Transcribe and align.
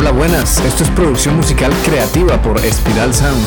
Hola, 0.00 0.12
buenas. 0.12 0.64
Esto 0.64 0.84
es 0.84 0.90
producción 0.90 1.34
musical 1.34 1.72
creativa 1.84 2.40
por 2.40 2.56
Espiral 2.58 3.12
Sound. 3.12 3.44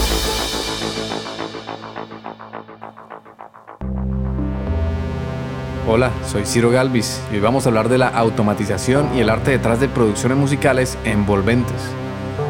Hola, 5.87 6.11
soy 6.27 6.45
Ciro 6.45 6.69
Galvis 6.69 7.23
y 7.31 7.35
hoy 7.35 7.39
vamos 7.39 7.65
a 7.65 7.69
hablar 7.69 7.87
de 7.87 7.97
la 7.97 8.09
automatización 8.09 9.15
y 9.15 9.21
el 9.21 9.29
arte 9.29 9.51
detrás 9.51 9.79
de 9.79 9.87
producciones 9.87 10.37
musicales 10.37 10.97
envolventes. 11.05 11.81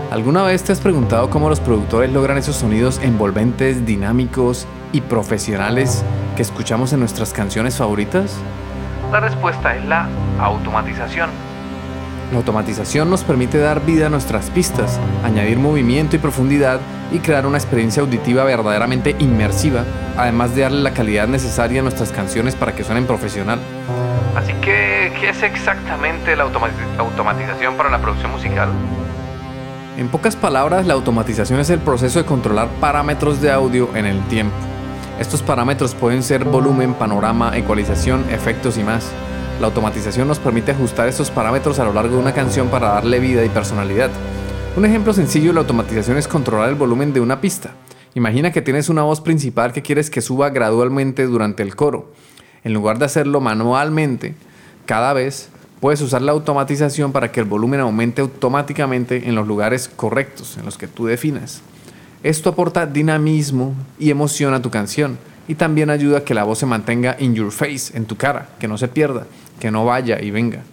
¿Alguna 0.09 0.41
vez 0.41 0.63
te 0.63 0.71
has 0.71 0.79
preguntado 0.79 1.29
cómo 1.29 1.47
los 1.47 1.59
productores 1.59 2.11
logran 2.11 2.39
esos 2.39 2.55
sonidos 2.55 2.99
envolventes, 3.03 3.85
dinámicos 3.85 4.65
y 4.93 5.01
profesionales 5.01 6.03
que 6.35 6.41
escuchamos 6.41 6.91
en 6.91 7.01
nuestras 7.01 7.33
canciones 7.33 7.77
favoritas? 7.77 8.35
La 9.11 9.19
respuesta 9.19 9.75
es 9.75 9.85
la 9.85 10.09
automatización. 10.39 11.50
La 12.31 12.37
automatización 12.37 13.09
nos 13.09 13.25
permite 13.25 13.57
dar 13.57 13.85
vida 13.85 14.07
a 14.07 14.09
nuestras 14.09 14.49
pistas, 14.51 14.99
añadir 15.23 15.57
movimiento 15.59 16.15
y 16.15 16.19
profundidad 16.19 16.79
y 17.11 17.19
crear 17.19 17.45
una 17.45 17.57
experiencia 17.57 18.01
auditiva 18.01 18.45
verdaderamente 18.45 19.17
inmersiva, 19.19 19.83
además 20.15 20.55
de 20.55 20.61
darle 20.61 20.81
la 20.81 20.93
calidad 20.93 21.27
necesaria 21.27 21.81
a 21.81 21.83
nuestras 21.83 22.13
canciones 22.13 22.55
para 22.55 22.73
que 22.73 22.85
suenen 22.85 23.05
profesional. 23.05 23.59
Así 24.33 24.53
que, 24.61 25.11
¿qué 25.19 25.29
es 25.29 25.43
exactamente 25.43 26.37
la 26.37 26.43
automatización 26.43 27.75
para 27.75 27.89
la 27.89 27.99
producción 27.99 28.31
musical? 28.31 28.69
En 29.97 30.07
pocas 30.07 30.37
palabras, 30.37 30.87
la 30.87 30.93
automatización 30.93 31.59
es 31.59 31.69
el 31.69 31.79
proceso 31.79 32.19
de 32.19 32.25
controlar 32.25 32.69
parámetros 32.79 33.41
de 33.41 33.51
audio 33.51 33.89
en 33.93 34.05
el 34.05 34.21
tiempo. 34.27 34.55
Estos 35.19 35.41
parámetros 35.41 35.95
pueden 35.95 36.23
ser 36.23 36.45
volumen, 36.45 36.93
panorama, 36.93 37.57
ecualización, 37.57 38.23
efectos 38.31 38.77
y 38.77 38.85
más. 38.85 39.11
La 39.61 39.67
automatización 39.67 40.27
nos 40.27 40.39
permite 40.39 40.71
ajustar 40.71 41.07
estos 41.07 41.29
parámetros 41.29 41.77
a 41.77 41.83
lo 41.83 41.93
largo 41.93 42.15
de 42.15 42.19
una 42.19 42.33
canción 42.33 42.69
para 42.69 42.93
darle 42.93 43.19
vida 43.19 43.45
y 43.45 43.49
personalidad. 43.49 44.09
Un 44.75 44.85
ejemplo 44.85 45.13
sencillo 45.13 45.49
de 45.49 45.53
la 45.53 45.59
automatización 45.59 46.17
es 46.17 46.27
controlar 46.27 46.69
el 46.69 46.73
volumen 46.73 47.13
de 47.13 47.19
una 47.19 47.41
pista. 47.41 47.75
Imagina 48.15 48.51
que 48.51 48.63
tienes 48.63 48.89
una 48.89 49.03
voz 49.03 49.21
principal 49.21 49.71
que 49.71 49.83
quieres 49.83 50.09
que 50.09 50.21
suba 50.21 50.49
gradualmente 50.49 51.27
durante 51.27 51.61
el 51.61 51.75
coro. 51.75 52.11
En 52.63 52.73
lugar 52.73 52.97
de 52.97 53.05
hacerlo 53.05 53.39
manualmente, 53.39 54.33
cada 54.87 55.13
vez 55.13 55.49
puedes 55.79 56.01
usar 56.01 56.23
la 56.23 56.31
automatización 56.31 57.11
para 57.11 57.31
que 57.31 57.39
el 57.39 57.45
volumen 57.45 57.81
aumente 57.81 58.23
automáticamente 58.23 59.29
en 59.29 59.35
los 59.35 59.45
lugares 59.45 59.91
correctos, 59.95 60.57
en 60.57 60.65
los 60.65 60.79
que 60.79 60.87
tú 60.87 61.05
definas. 61.05 61.61
Esto 62.23 62.49
aporta 62.49 62.87
dinamismo 62.87 63.75
y 63.99 64.09
emoción 64.09 64.55
a 64.55 64.61
tu 64.63 64.71
canción 64.71 65.19
y 65.47 65.55
también 65.55 65.89
ayuda 65.89 66.19
a 66.19 66.23
que 66.23 66.33
la 66.33 66.43
voz 66.43 66.59
se 66.59 66.65
mantenga 66.65 67.15
in 67.19 67.35
your 67.35 67.51
face, 67.51 67.95
en 67.97 68.05
tu 68.05 68.15
cara, 68.15 68.49
que 68.59 68.67
no 68.67 68.77
se 68.77 68.87
pierda 68.87 69.25
que 69.61 69.71
no 69.71 69.85
vaya 69.85 70.21
y 70.21 70.31
venga. 70.31 70.63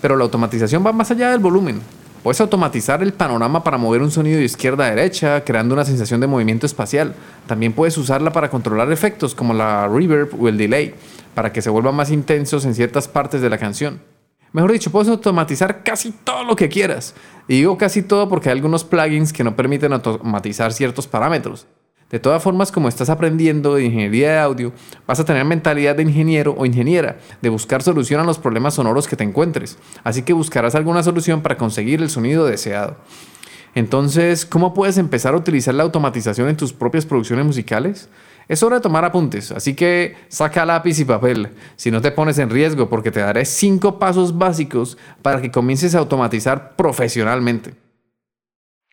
Pero 0.00 0.16
la 0.16 0.24
automatización 0.24 0.84
va 0.84 0.92
más 0.92 1.12
allá 1.12 1.30
del 1.30 1.38
volumen. 1.38 1.80
Puedes 2.24 2.40
automatizar 2.40 3.02
el 3.02 3.12
panorama 3.12 3.62
para 3.62 3.76
mover 3.76 4.00
un 4.00 4.10
sonido 4.10 4.38
de 4.38 4.44
izquierda 4.44 4.86
a 4.86 4.90
derecha, 4.90 5.44
creando 5.44 5.74
una 5.74 5.84
sensación 5.84 6.20
de 6.20 6.26
movimiento 6.26 6.64
espacial. 6.64 7.14
También 7.46 7.74
puedes 7.74 7.98
usarla 7.98 8.32
para 8.32 8.48
controlar 8.48 8.90
efectos 8.90 9.34
como 9.34 9.52
la 9.52 9.86
reverb 9.86 10.30
o 10.40 10.48
el 10.48 10.56
delay, 10.56 10.94
para 11.34 11.52
que 11.52 11.60
se 11.60 11.68
vuelvan 11.68 11.94
más 11.94 12.10
intensos 12.10 12.64
en 12.64 12.74
ciertas 12.74 13.06
partes 13.06 13.42
de 13.42 13.50
la 13.50 13.58
canción. 13.58 14.00
Mejor 14.52 14.72
dicho, 14.72 14.90
puedes 14.90 15.08
automatizar 15.08 15.82
casi 15.84 16.12
todo 16.12 16.44
lo 16.44 16.56
que 16.56 16.70
quieras. 16.70 17.14
Y 17.46 17.56
digo 17.56 17.76
casi 17.76 18.02
todo 18.02 18.28
porque 18.28 18.48
hay 18.48 18.54
algunos 18.54 18.84
plugins 18.84 19.32
que 19.32 19.44
no 19.44 19.54
permiten 19.54 19.92
automatizar 19.92 20.72
ciertos 20.72 21.06
parámetros. 21.06 21.66
De 22.10 22.18
todas 22.20 22.42
formas, 22.42 22.70
como 22.70 22.88
estás 22.88 23.10
aprendiendo 23.10 23.74
de 23.74 23.84
ingeniería 23.84 24.32
de 24.32 24.38
audio, 24.38 24.72
vas 25.06 25.20
a 25.20 25.24
tener 25.24 25.44
mentalidad 25.44 25.96
de 25.96 26.02
ingeniero 26.02 26.54
o 26.56 26.66
ingeniera, 26.66 27.16
de 27.40 27.48
buscar 27.48 27.82
solución 27.82 28.20
a 28.20 28.24
los 28.24 28.38
problemas 28.38 28.74
sonoros 28.74 29.08
que 29.08 29.16
te 29.16 29.24
encuentres. 29.24 29.78
Así 30.04 30.22
que 30.22 30.32
buscarás 30.32 30.74
alguna 30.74 31.02
solución 31.02 31.42
para 31.42 31.56
conseguir 31.56 32.00
el 32.00 32.10
sonido 32.10 32.46
deseado. 32.46 32.96
Entonces, 33.74 34.46
¿cómo 34.46 34.72
puedes 34.72 34.98
empezar 34.98 35.34
a 35.34 35.38
utilizar 35.38 35.74
la 35.74 35.82
automatización 35.82 36.48
en 36.48 36.56
tus 36.56 36.72
propias 36.72 37.06
producciones 37.06 37.44
musicales? 37.44 38.08
Es 38.46 38.62
hora 38.62 38.76
de 38.76 38.82
tomar 38.82 39.04
apuntes, 39.04 39.50
así 39.52 39.74
que 39.74 40.16
saca 40.28 40.66
lápiz 40.66 41.00
y 41.00 41.04
papel, 41.04 41.48
si 41.76 41.90
no 41.90 42.02
te 42.02 42.12
pones 42.12 42.38
en 42.38 42.50
riesgo, 42.50 42.88
porque 42.90 43.10
te 43.10 43.20
daré 43.20 43.44
cinco 43.46 43.98
pasos 43.98 44.36
básicos 44.36 44.98
para 45.22 45.40
que 45.40 45.50
comiences 45.50 45.94
a 45.94 45.98
automatizar 45.98 46.76
profesionalmente. 46.76 47.74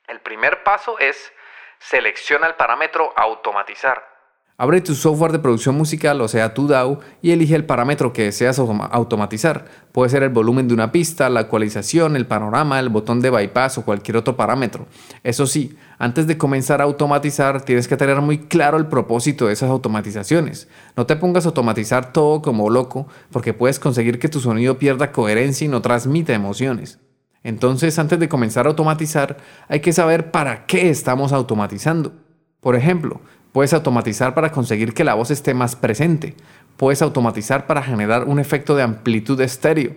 El 0.07 0.21
primer 0.21 0.63
paso 0.63 0.97
es 0.99 1.31
selecciona 1.81 2.47
el 2.47 2.55
parámetro 2.55 3.11
automatizar. 3.17 4.11
Abre 4.57 4.79
tu 4.81 4.93
software 4.93 5.31
de 5.31 5.39
producción 5.39 5.75
musical, 5.75 6.21
o 6.21 6.27
sea, 6.27 6.53
tu 6.53 6.67
DAW, 6.67 6.99
y 7.23 7.31
elige 7.31 7.55
el 7.55 7.65
parámetro 7.65 8.13
que 8.13 8.25
deseas 8.25 8.59
automatizar. 8.59 9.65
Puede 9.91 10.11
ser 10.11 10.21
el 10.21 10.29
volumen 10.29 10.67
de 10.67 10.75
una 10.75 10.91
pista, 10.91 11.31
la 11.31 11.41
ecualización, 11.41 12.15
el 12.15 12.27
panorama, 12.27 12.79
el 12.79 12.89
botón 12.89 13.21
de 13.21 13.31
bypass 13.31 13.79
o 13.79 13.85
cualquier 13.85 14.17
otro 14.17 14.35
parámetro. 14.35 14.85
Eso 15.23 15.47
sí, 15.47 15.75
antes 15.97 16.27
de 16.27 16.37
comenzar 16.37 16.79
a 16.79 16.83
automatizar, 16.83 17.63
tienes 17.63 17.87
que 17.87 17.97
tener 17.97 18.21
muy 18.21 18.45
claro 18.45 18.77
el 18.77 18.85
propósito 18.85 19.47
de 19.47 19.53
esas 19.53 19.71
automatizaciones. 19.71 20.67
No 20.95 21.07
te 21.07 21.15
pongas 21.15 21.45
a 21.45 21.49
automatizar 21.49 22.13
todo 22.13 22.43
como 22.43 22.69
loco, 22.69 23.07
porque 23.31 23.55
puedes 23.55 23.79
conseguir 23.79 24.19
que 24.19 24.29
tu 24.29 24.39
sonido 24.39 24.77
pierda 24.77 25.11
coherencia 25.11 25.65
y 25.65 25.69
no 25.69 25.81
transmita 25.81 26.33
emociones. 26.33 26.99
Entonces, 27.43 27.97
antes 27.97 28.19
de 28.19 28.29
comenzar 28.29 28.65
a 28.65 28.69
automatizar, 28.69 29.37
hay 29.67 29.79
que 29.79 29.93
saber 29.93 30.31
para 30.31 30.65
qué 30.65 30.89
estamos 30.89 31.31
automatizando. 31.31 32.13
Por 32.59 32.75
ejemplo, 32.75 33.21
puedes 33.51 33.73
automatizar 33.73 34.35
para 34.35 34.51
conseguir 34.51 34.93
que 34.93 35.03
la 35.03 35.15
voz 35.15 35.31
esté 35.31 35.53
más 35.53 35.75
presente. 35.75 36.35
Puedes 36.77 37.01
automatizar 37.01 37.65
para 37.65 37.81
generar 37.81 38.25
un 38.25 38.39
efecto 38.39 38.75
de 38.75 38.83
amplitud 38.83 39.39
estéreo. 39.41 39.95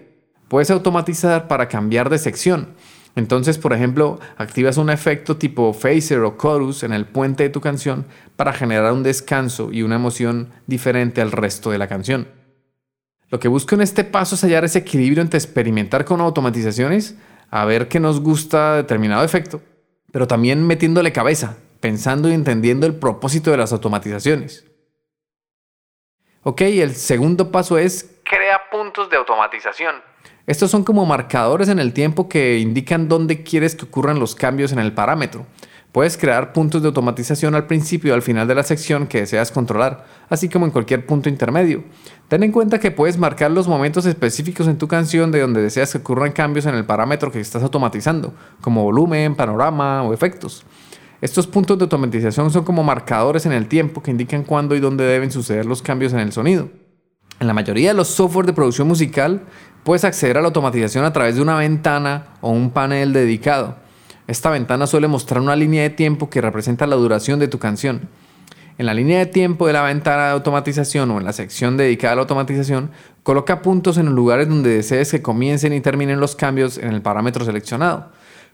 Puedes 0.49 0.71
automatizar 0.71 1.47
para 1.47 1.69
cambiar 1.69 2.09
de 2.09 2.19
sección. 2.19 2.69
Entonces, 3.17 3.59
por 3.59 3.73
ejemplo, 3.73 4.19
activas 4.37 4.77
un 4.77 4.91
efecto 4.91 5.37
tipo 5.37 5.73
phaser 5.73 6.21
o 6.21 6.37
chorus 6.37 6.83
en 6.83 6.93
el 6.93 7.07
puente 7.07 7.45
de 7.45 7.51
tu 7.51 7.61
canción 7.61 8.07
para 8.37 8.53
generar 8.53 8.93
un 8.93 9.03
descanso 9.03 9.71
y 9.71 9.83
una 9.83 9.97
emoción 9.97 10.51
diferente 10.67 11.21
al 11.21 11.31
resto 11.31 11.71
de 11.71 11.79
la 11.79 11.87
canción. 11.87 12.27
Lo 13.31 13.39
que 13.39 13.49
busco 13.49 13.75
en 13.75 13.83
este 13.83 14.05
paso 14.05 14.35
es 14.35 14.43
hallar 14.43 14.65
ese 14.65 14.81
equilibrio 14.81 15.23
entre 15.23 15.39
experimentar 15.39 16.05
con 16.05 16.21
automatizaciones 16.21 17.17
a 17.55 17.65
ver 17.65 17.87
qué 17.87 18.01
nos 18.01 18.21
gusta 18.21 18.75
determinado 18.75 19.23
efecto, 19.23 19.63
pero 20.11 20.27
también 20.27 20.67
metiéndole 20.67 21.13
cabeza, 21.13 21.57
pensando 21.79 22.29
y 22.29 22.33
entendiendo 22.33 22.85
el 22.85 22.97
propósito 22.97 23.53
de 23.53 23.57
las 23.57 23.73
automatizaciones. 23.73 24.65
Ok, 26.43 26.63
el 26.63 26.97
segundo 26.97 27.53
paso 27.53 27.79
es 27.79 28.19
crea 28.25 28.61
puntos 28.73 29.09
de 29.09 29.19
automatización. 29.19 29.95
Estos 30.49 30.69
son 30.69 30.83
como 30.83 31.07
marcadores 31.07 31.69
en 31.69 31.79
el 31.79 31.93
tiempo 31.93 32.29
que 32.29 32.59
indican 32.59 33.09
dónde 33.09 33.45
quieres 33.45 33.77
que 33.77 33.85
ocurran 33.85 34.19
los 34.19 34.35
cambios 34.35 34.73
en 34.73 34.81
el 34.81 34.93
parámetro. 34.93 35.47
Puedes 35.95 36.19
crear 36.19 36.53
puntos 36.53 36.83
de 36.83 36.89
automatización 36.89 37.55
al 37.55 37.69
principio 37.69 38.11
y 38.11 38.15
al 38.15 38.23
final 38.23 38.49
de 38.49 38.57
la 38.57 38.65
sección 38.65 39.07
que 39.07 39.21
deseas 39.21 39.53
controlar, 39.53 40.05
así 40.29 40.49
como 40.49 40.67
en 40.67 40.73
cualquier 40.73 41.07
punto 41.07 41.29
intermedio. 41.29 41.85
Ten 42.27 42.43
en 42.43 42.51
cuenta 42.51 42.81
que 42.81 42.91
puedes 42.91 43.17
marcar 43.17 43.53
los 43.53 43.69
momentos 43.69 44.05
específicos 44.05 44.67
en 44.67 44.77
tu 44.77 44.89
canción 44.89 45.31
de 45.31 45.39
donde 45.39 45.63
deseas 45.63 45.93
que 45.93 45.99
ocurran 45.99 46.33
cambios 46.33 46.67
en 46.67 46.75
el 46.75 46.85
parámetro 46.85 47.31
que 47.31 47.39
estás 47.39 47.63
automatizando, 47.63 48.35
como 48.61 48.83
volumen, 48.83 49.37
panorama 49.37 50.03
o 50.03 50.13
efectos. 50.13 50.65
Estos 51.21 51.47
puntos 51.47 51.79
de 51.79 51.85
automatización 51.85 52.51
son 52.51 52.65
como 52.65 52.83
marcadores 52.83 53.47
en 53.47 53.53
el 53.53 53.69
tiempo 53.69 54.03
que 54.03 54.11
indican 54.11 54.43
cuándo 54.43 54.75
y 54.75 54.81
dónde 54.81 55.05
deben 55.05 55.31
suceder 55.31 55.65
los 55.65 55.81
cambios 55.81 56.13
en 56.13 56.19
el 56.19 56.33
sonido. 56.33 56.71
En 57.39 57.47
la 57.47 57.55
mayoría 57.55 57.91
de 57.91 57.95
los 57.95 58.09
software 58.09 58.47
de 58.47 58.53
producción 58.53 58.89
musical, 58.89 59.43
puedes 59.85 60.03
acceder 60.03 60.39
a 60.39 60.41
la 60.41 60.49
automatización 60.49 61.05
a 61.05 61.13
través 61.13 61.37
de 61.37 61.43
una 61.43 61.55
ventana 61.55 62.31
o 62.41 62.51
un 62.51 62.71
panel 62.71 63.13
dedicado. 63.13 63.84
Esta 64.27 64.51
ventana 64.51 64.87
suele 64.87 65.07
mostrar 65.07 65.43
una 65.43 65.55
línea 65.55 65.83
de 65.83 65.91
tiempo 65.91 66.31
que 66.31 66.41
representa 66.41 66.87
la 66.87 66.97
duración 66.97 67.39
de 67.39 67.49
tu 67.49 67.59
canción. 67.59 68.09
En 68.79 68.87
la 68.87 68.95
línea 68.95 69.19
de 69.19 69.27
tiempo 69.27 69.67
de 69.67 69.75
la 69.75 69.83
ventana 69.83 70.27
de 70.27 70.33
automatización 70.33 71.11
o 71.11 71.19
en 71.19 71.25
la 71.25 71.33
sección 71.33 71.77
dedicada 71.77 72.15
a 72.15 72.17
la 72.17 72.23
automatización, 72.23 72.91
coloca 73.23 73.61
puntos 73.63 73.99
en 73.99 74.07
los 74.07 74.15
lugares 74.15 74.49
donde 74.49 74.71
desees 74.71 75.11
que 75.11 75.23
comiencen 75.23 75.75
y 75.75 75.81
terminen 75.81 76.21
los 76.21 76.35
cambios 76.35 76.79
en 76.79 76.93
el 76.93 77.03
parámetro 77.03 77.45
seleccionado. 77.45 78.11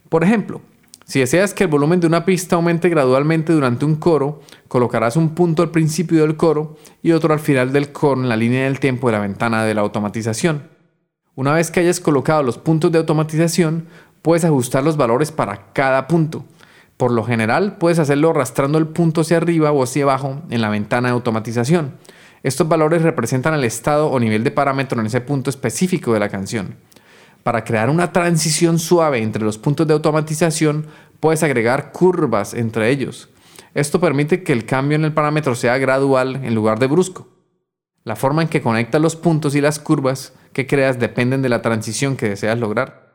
Por 0.08 0.24
ejemplo, 0.24 0.60
si 1.04 1.20
deseas 1.20 1.54
que 1.54 1.64
el 1.64 1.70
volumen 1.70 2.00
de 2.00 2.08
una 2.08 2.24
pista 2.24 2.56
aumente 2.56 2.88
gradualmente 2.88 3.52
durante 3.52 3.84
un 3.84 3.96
coro, 3.96 4.40
colocarás 4.68 5.16
un 5.16 5.34
punto 5.34 5.62
al 5.62 5.70
principio 5.70 6.22
del 6.22 6.36
coro 6.36 6.76
y 7.02 7.12
otro 7.12 7.32
al 7.32 7.40
final 7.40 7.72
del 7.72 7.92
coro 7.92 8.20
en 8.20 8.28
la 8.28 8.36
línea 8.36 8.64
del 8.64 8.80
tiempo 8.80 9.08
de 9.08 9.12
la 9.12 9.20
ventana 9.20 9.64
de 9.64 9.74
la 9.74 9.80
automatización. 9.80 10.68
Una 11.34 11.54
vez 11.54 11.70
que 11.70 11.80
hayas 11.80 12.00
colocado 12.00 12.42
los 12.42 12.58
puntos 12.58 12.92
de 12.92 12.98
automatización, 12.98 13.86
puedes 14.22 14.44
ajustar 14.44 14.84
los 14.84 14.96
valores 14.96 15.32
para 15.32 15.72
cada 15.72 16.06
punto. 16.06 16.44
Por 16.96 17.12
lo 17.12 17.24
general, 17.24 17.76
puedes 17.78 17.98
hacerlo 17.98 18.30
arrastrando 18.30 18.78
el 18.78 18.86
punto 18.88 19.22
hacia 19.22 19.38
arriba 19.38 19.72
o 19.72 19.82
hacia 19.82 20.02
abajo 20.02 20.42
en 20.50 20.60
la 20.60 20.68
ventana 20.68 21.08
de 21.08 21.14
automatización. 21.14 21.94
Estos 22.42 22.68
valores 22.68 23.02
representan 23.02 23.54
el 23.54 23.64
estado 23.64 24.10
o 24.10 24.20
nivel 24.20 24.44
de 24.44 24.50
parámetro 24.50 25.00
en 25.00 25.06
ese 25.06 25.20
punto 25.20 25.50
específico 25.50 26.12
de 26.12 26.20
la 26.20 26.28
canción. 26.28 26.76
Para 27.42 27.64
crear 27.64 27.88
una 27.88 28.12
transición 28.12 28.78
suave 28.78 29.22
entre 29.22 29.44
los 29.44 29.56
puntos 29.56 29.86
de 29.86 29.94
automatización, 29.94 30.86
puedes 31.20 31.42
agregar 31.42 31.92
curvas 31.92 32.54
entre 32.54 32.90
ellos. 32.90 33.30
Esto 33.74 34.00
permite 34.00 34.42
que 34.42 34.52
el 34.52 34.66
cambio 34.66 34.96
en 34.96 35.04
el 35.04 35.14
parámetro 35.14 35.54
sea 35.54 35.78
gradual 35.78 36.40
en 36.44 36.54
lugar 36.54 36.78
de 36.78 36.86
brusco. 36.86 37.28
La 38.04 38.16
forma 38.16 38.42
en 38.42 38.48
que 38.48 38.62
conectas 38.62 39.00
los 39.00 39.16
puntos 39.16 39.54
y 39.54 39.60
las 39.60 39.78
curvas 39.78 40.32
que 40.52 40.66
creas 40.66 40.98
dependen 40.98 41.42
de 41.42 41.48
la 41.48 41.62
transición 41.62 42.16
que 42.16 42.28
deseas 42.28 42.58
lograr. 42.58 43.09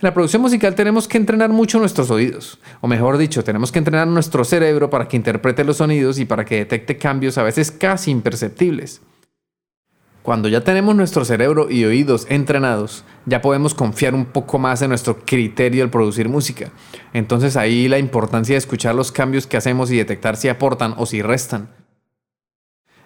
En 0.00 0.06
la 0.06 0.14
producción 0.14 0.40
musical 0.40 0.74
tenemos 0.74 1.06
que 1.06 1.18
entrenar 1.18 1.50
mucho 1.50 1.78
nuestros 1.78 2.10
oídos, 2.10 2.58
o 2.80 2.88
mejor 2.88 3.18
dicho, 3.18 3.44
tenemos 3.44 3.70
que 3.70 3.80
entrenar 3.80 4.06
nuestro 4.08 4.44
cerebro 4.44 4.88
para 4.88 5.06
que 5.06 5.18
interprete 5.18 5.62
los 5.62 5.76
sonidos 5.76 6.18
y 6.18 6.24
para 6.24 6.46
que 6.46 6.56
detecte 6.56 6.96
cambios 6.96 7.36
a 7.36 7.42
veces 7.42 7.70
casi 7.70 8.10
imperceptibles. 8.10 9.02
Cuando 10.22 10.48
ya 10.48 10.62
tenemos 10.62 10.96
nuestro 10.96 11.26
cerebro 11.26 11.70
y 11.70 11.84
oídos 11.84 12.26
entrenados, 12.30 13.04
ya 13.26 13.42
podemos 13.42 13.74
confiar 13.74 14.14
un 14.14 14.24
poco 14.24 14.58
más 14.58 14.80
en 14.80 14.88
nuestro 14.88 15.18
criterio 15.18 15.84
al 15.84 15.90
producir 15.90 16.30
música. 16.30 16.70
Entonces 17.12 17.58
ahí 17.58 17.86
la 17.86 17.98
importancia 17.98 18.54
de 18.54 18.58
escuchar 18.58 18.94
los 18.94 19.12
cambios 19.12 19.46
que 19.46 19.58
hacemos 19.58 19.90
y 19.90 19.98
detectar 19.98 20.38
si 20.38 20.48
aportan 20.48 20.94
o 20.96 21.04
si 21.04 21.20
restan. 21.20 21.68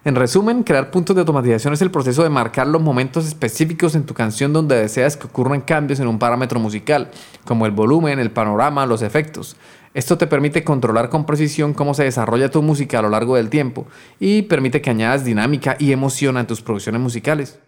En 0.06 0.16
resumen, 0.16 0.64
crear 0.64 0.90
puntos 0.90 1.16
de 1.16 1.20
automatización 1.20 1.72
es 1.72 1.80
el 1.80 1.90
proceso 1.90 2.22
de 2.22 2.28
marcar 2.28 2.66
los 2.66 2.82
momentos 2.82 3.26
específicos 3.26 3.94
en 3.94 4.04
tu 4.04 4.12
canción 4.12 4.52
donde 4.52 4.76
deseas 4.76 5.16
que 5.16 5.26
ocurran 5.26 5.62
cambios 5.62 5.98
en 5.98 6.08
un 6.08 6.18
parámetro 6.18 6.60
musical, 6.60 7.10
como 7.46 7.64
el 7.64 7.72
volumen, 7.72 8.18
el 8.18 8.30
panorama, 8.30 8.84
los 8.84 9.00
efectos. 9.00 9.56
Esto 9.94 10.18
te 10.18 10.26
permite 10.26 10.62
controlar 10.62 11.08
con 11.08 11.24
precisión 11.24 11.72
cómo 11.72 11.94
se 11.94 12.04
desarrolla 12.04 12.50
tu 12.50 12.60
música 12.60 12.98
a 12.98 13.02
lo 13.02 13.08
largo 13.08 13.36
del 13.36 13.48
tiempo 13.48 13.86
y 14.20 14.42
permite 14.42 14.82
que 14.82 14.90
añadas 14.90 15.24
dinámica 15.24 15.76
y 15.78 15.92
emoción 15.92 16.36
a 16.36 16.46
tus 16.46 16.60
producciones 16.60 17.00
musicales. 17.00 17.58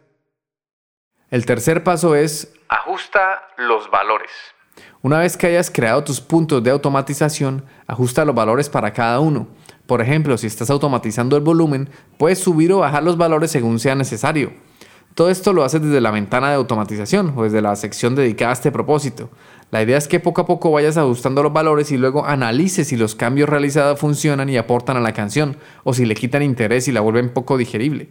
El 1.30 1.46
tercer 1.46 1.84
paso 1.84 2.14
es 2.14 2.52
ajusta 2.68 3.44
los 3.56 3.90
valores. 3.90 4.30
Una 5.00 5.20
vez 5.20 5.38
que 5.38 5.46
hayas 5.46 5.70
creado 5.70 6.04
tus 6.04 6.20
puntos 6.20 6.62
de 6.62 6.70
automatización, 6.70 7.64
ajusta 7.86 8.26
los 8.26 8.34
valores 8.34 8.68
para 8.68 8.92
cada 8.92 9.20
uno. 9.20 9.48
Por 9.86 10.02
ejemplo, 10.02 10.36
si 10.36 10.46
estás 10.46 10.70
automatizando 10.70 11.36
el 11.36 11.42
volumen, 11.42 11.88
puedes 12.18 12.38
subir 12.38 12.72
o 12.72 12.78
bajar 12.78 13.02
los 13.02 13.16
valores 13.16 13.50
según 13.50 13.78
sea 13.78 13.94
necesario. 13.94 14.52
Todo 15.14 15.30
esto 15.30 15.54
lo 15.54 15.64
haces 15.64 15.80
desde 15.80 16.02
la 16.02 16.10
ventana 16.10 16.50
de 16.50 16.56
automatización 16.56 17.32
o 17.36 17.44
desde 17.44 17.62
la 17.62 17.74
sección 17.76 18.14
dedicada 18.14 18.50
a 18.50 18.52
este 18.52 18.70
propósito. 18.70 19.30
La 19.70 19.82
idea 19.82 19.96
es 19.96 20.08
que 20.08 20.20
poco 20.20 20.42
a 20.42 20.46
poco 20.46 20.70
vayas 20.70 20.98
ajustando 20.98 21.42
los 21.42 21.52
valores 21.52 21.90
y 21.90 21.96
luego 21.96 22.26
analices 22.26 22.88
si 22.88 22.96
los 22.96 23.14
cambios 23.14 23.48
realizados 23.48 23.98
funcionan 23.98 24.48
y 24.50 24.58
aportan 24.58 24.96
a 24.96 25.00
la 25.00 25.14
canción 25.14 25.56
o 25.84 25.94
si 25.94 26.04
le 26.04 26.14
quitan 26.14 26.42
interés 26.42 26.86
y 26.86 26.92
la 26.92 27.00
vuelven 27.00 27.30
poco 27.30 27.56
digerible. 27.56 28.10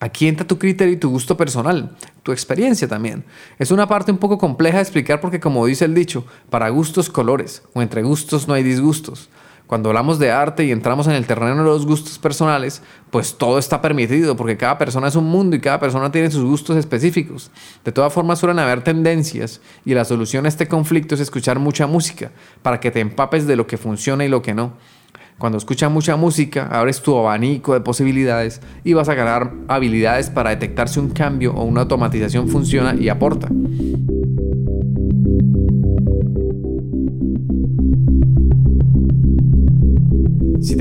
Aquí 0.00 0.28
entra 0.28 0.46
tu 0.46 0.58
criterio 0.58 0.92
y 0.92 0.98
tu 0.98 1.10
gusto 1.10 1.36
personal, 1.36 1.96
tu 2.24 2.32
experiencia 2.32 2.88
también. 2.88 3.24
Es 3.58 3.70
una 3.70 3.86
parte 3.86 4.12
un 4.12 4.18
poco 4.18 4.36
compleja 4.36 4.78
de 4.78 4.82
explicar 4.82 5.20
porque 5.20 5.40
como 5.40 5.64
dice 5.64 5.84
el 5.84 5.94
dicho, 5.94 6.26
para 6.50 6.68
gustos 6.68 7.08
colores 7.08 7.62
o 7.72 7.80
entre 7.80 8.02
gustos 8.02 8.48
no 8.48 8.54
hay 8.54 8.64
disgustos. 8.64 9.30
Cuando 9.72 9.88
hablamos 9.88 10.18
de 10.18 10.30
arte 10.30 10.66
y 10.66 10.70
entramos 10.70 11.06
en 11.06 11.14
el 11.14 11.26
terreno 11.26 11.56
de 11.56 11.64
los 11.64 11.86
gustos 11.86 12.18
personales, 12.18 12.82
pues 13.10 13.38
todo 13.38 13.58
está 13.58 13.80
permitido 13.80 14.36
porque 14.36 14.58
cada 14.58 14.76
persona 14.76 15.08
es 15.08 15.16
un 15.16 15.24
mundo 15.24 15.56
y 15.56 15.60
cada 15.60 15.80
persona 15.80 16.12
tiene 16.12 16.30
sus 16.30 16.44
gustos 16.44 16.76
específicos. 16.76 17.50
De 17.82 17.90
todas 17.90 18.12
formas 18.12 18.38
suelen 18.38 18.58
haber 18.58 18.84
tendencias 18.84 19.62
y 19.86 19.94
la 19.94 20.04
solución 20.04 20.44
a 20.44 20.50
este 20.50 20.68
conflicto 20.68 21.14
es 21.14 21.22
escuchar 21.22 21.58
mucha 21.58 21.86
música 21.86 22.32
para 22.60 22.80
que 22.80 22.90
te 22.90 23.00
empapes 23.00 23.46
de 23.46 23.56
lo 23.56 23.66
que 23.66 23.78
funciona 23.78 24.26
y 24.26 24.28
lo 24.28 24.42
que 24.42 24.52
no. 24.52 24.74
Cuando 25.38 25.56
escuchas 25.56 25.90
mucha 25.90 26.16
música, 26.16 26.68
abres 26.70 27.00
tu 27.00 27.16
abanico 27.16 27.72
de 27.72 27.80
posibilidades 27.80 28.60
y 28.84 28.92
vas 28.92 29.08
a 29.08 29.14
ganar 29.14 29.54
habilidades 29.68 30.28
para 30.28 30.50
detectar 30.50 30.90
si 30.90 31.00
un 31.00 31.08
cambio 31.08 31.54
o 31.54 31.64
una 31.64 31.80
automatización 31.80 32.50
funciona 32.50 32.94
y 32.94 33.08
aporta. 33.08 33.48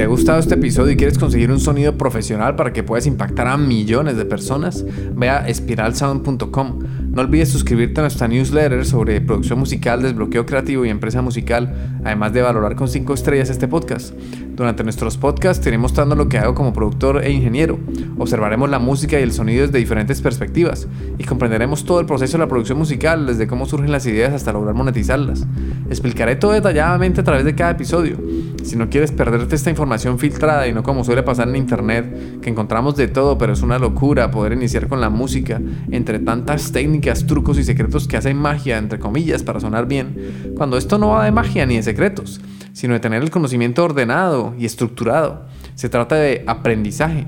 Te 0.01 0.05
ha 0.05 0.09
gustado 0.09 0.39
este 0.39 0.55
episodio 0.55 0.93
y 0.93 0.97
quieres 0.97 1.19
conseguir 1.19 1.51
un 1.51 1.59
sonido 1.59 1.95
profesional 1.95 2.55
para 2.55 2.73
que 2.73 2.81
puedas 2.81 3.05
impactar 3.05 3.45
a 3.45 3.55
millones 3.55 4.17
de 4.17 4.25
personas, 4.25 4.83
ve 5.13 5.29
a 5.29 5.47
espiralsound.com. 5.47 6.79
No 7.11 7.21
olvides 7.21 7.49
suscribirte 7.49 8.01
a 8.01 8.05
nuestra 8.05 8.27
newsletter 8.27 8.83
sobre 8.83 9.21
producción 9.21 9.59
musical, 9.59 10.01
desbloqueo 10.01 10.47
creativo 10.47 10.85
y 10.85 10.89
empresa 10.89 11.21
musical, 11.21 11.99
además 12.03 12.33
de 12.33 12.41
valorar 12.41 12.75
con 12.75 12.87
5 12.87 13.13
estrellas 13.13 13.51
este 13.51 13.67
podcast. 13.67 14.15
Durante 14.55 14.83
nuestros 14.83 15.17
podcasts 15.17 15.63
te 15.63 15.69
iré 15.69 15.77
mostrando 15.77 16.15
lo 16.15 16.27
que 16.27 16.37
hago 16.37 16.53
como 16.53 16.73
productor 16.73 17.23
e 17.23 17.31
ingeniero. 17.31 17.79
Observaremos 18.17 18.69
la 18.69 18.79
música 18.79 19.19
y 19.19 19.23
el 19.23 19.31
sonido 19.31 19.65
desde 19.65 19.79
diferentes 19.79 20.21
perspectivas 20.21 20.87
y 21.17 21.23
comprenderemos 21.23 21.85
todo 21.85 21.99
el 21.99 22.05
proceso 22.05 22.33
de 22.33 22.43
la 22.43 22.47
producción 22.47 22.77
musical, 22.77 23.25
desde 23.25 23.47
cómo 23.47 23.65
surgen 23.65 23.91
las 23.91 24.05
ideas 24.05 24.33
hasta 24.33 24.51
lograr 24.51 24.75
monetizarlas. 24.75 25.47
Explicaré 25.89 26.35
todo 26.35 26.51
detalladamente 26.51 27.21
a 27.21 27.23
través 27.23 27.45
de 27.45 27.55
cada 27.55 27.71
episodio. 27.71 28.17
Si 28.63 28.75
no 28.75 28.89
quieres 28.89 29.11
perderte 29.11 29.55
esta 29.55 29.69
información 29.69 30.19
filtrada 30.19 30.67
y 30.67 30.73
no 30.73 30.83
como 30.83 31.03
suele 31.03 31.23
pasar 31.23 31.47
en 31.47 31.55
internet, 31.55 32.41
que 32.41 32.49
encontramos 32.49 32.95
de 32.95 33.07
todo, 33.07 33.37
pero 33.37 33.53
es 33.53 33.61
una 33.61 33.79
locura 33.79 34.31
poder 34.31 34.53
iniciar 34.53 34.87
con 34.87 35.01
la 35.01 35.09
música 35.09 35.61
entre 35.89 36.19
tantas 36.19 36.71
técnicas, 36.71 37.25
trucos 37.25 37.57
y 37.57 37.63
secretos 37.63 38.07
que 38.07 38.17
hacen 38.17 38.37
magia, 38.37 38.77
entre 38.77 38.99
comillas, 38.99 39.43
para 39.43 39.59
sonar 39.59 39.87
bien, 39.87 40.53
cuando 40.55 40.77
esto 40.77 40.97
no 40.97 41.09
va 41.09 41.25
de 41.25 41.31
magia 41.31 41.65
ni 41.65 41.77
de 41.77 41.83
secretos, 41.83 42.41
sino 42.73 42.93
de 42.93 42.99
tener 42.99 43.21
el 43.21 43.29
conocimiento 43.29 43.83
ordenado 43.83 44.53
y 44.57 44.65
estructurado. 44.65 45.45
Se 45.75 45.89
trata 45.89 46.15
de 46.15 46.43
aprendizaje 46.47 47.27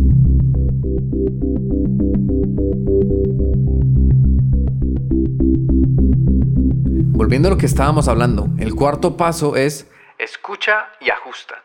Volviendo 7.13 7.47
a 7.47 7.51
lo 7.51 7.57
que 7.57 7.65
estábamos 7.65 8.07
hablando, 8.07 8.49
el 8.57 8.75
cuarto 8.75 9.15
paso 9.15 9.55
es 9.55 9.87
escucha 10.17 10.89
y 10.99 11.09
ajusta. 11.09 11.55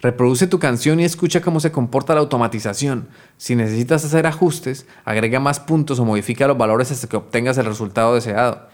Reproduce 0.00 0.48
tu 0.48 0.58
canción 0.58 0.98
y 0.98 1.04
escucha 1.04 1.40
cómo 1.40 1.60
se 1.60 1.70
comporta 1.70 2.14
la 2.14 2.20
automatización. 2.20 3.08
Si 3.36 3.54
necesitas 3.54 4.04
hacer 4.04 4.26
ajustes, 4.26 4.86
agrega 5.04 5.38
más 5.38 5.60
puntos 5.60 6.00
o 6.00 6.04
modifica 6.04 6.48
los 6.48 6.58
valores 6.58 6.90
hasta 6.90 7.08
que 7.08 7.16
obtengas 7.16 7.56
el 7.58 7.66
resultado 7.66 8.14
deseado. 8.14 8.66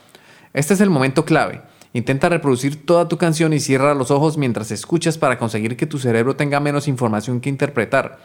Este 0.54 0.72
es 0.72 0.80
el 0.80 0.88
momento 0.88 1.26
clave. 1.26 1.60
Intenta 1.92 2.30
reproducir 2.30 2.86
toda 2.86 3.08
tu 3.08 3.18
canción 3.18 3.52
y 3.52 3.60
cierra 3.60 3.94
los 3.94 4.10
ojos 4.10 4.38
mientras 4.38 4.70
escuchas 4.70 5.18
para 5.18 5.38
conseguir 5.38 5.76
que 5.76 5.86
tu 5.86 5.98
cerebro 5.98 6.34
tenga 6.34 6.60
menos 6.60 6.88
información 6.88 7.40
que 7.40 7.50
interpretar. 7.50 8.20